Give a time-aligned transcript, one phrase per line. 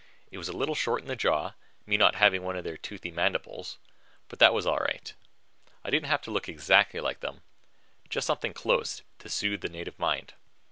[0.31, 1.51] It was a little short in the jaw,
[1.85, 3.77] me not having one of their toothy mandibles,
[4.29, 5.13] but that was all right.
[5.85, 7.43] I didn't have to look exactly like them,
[8.09, 10.33] just something close, to soothe the native mind.